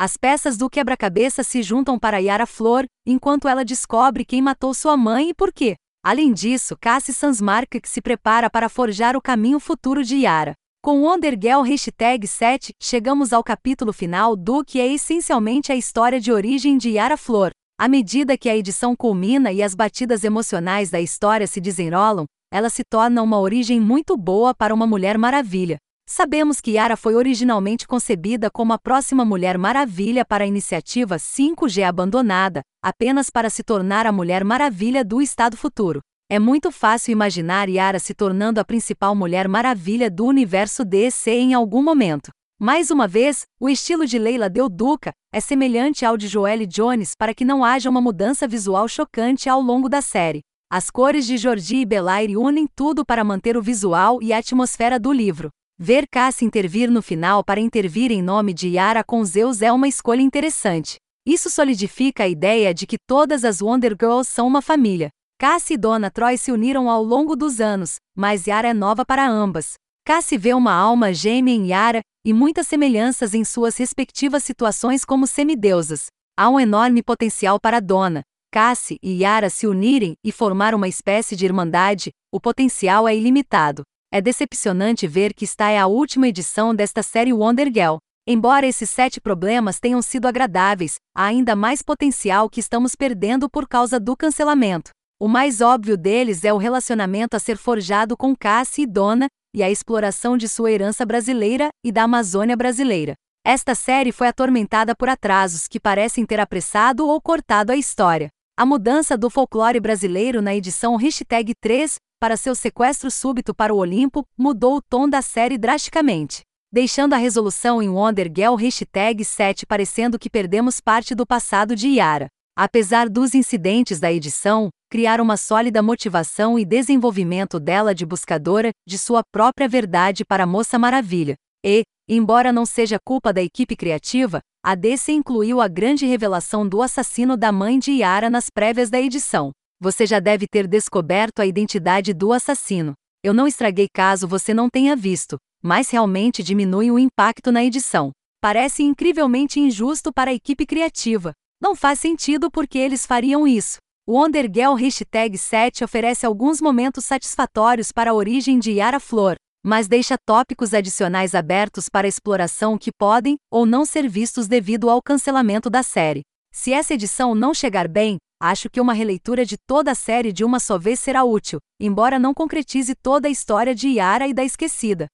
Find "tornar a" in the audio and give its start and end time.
33.62-34.10